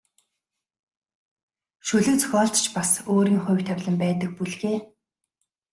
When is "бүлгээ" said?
4.37-4.77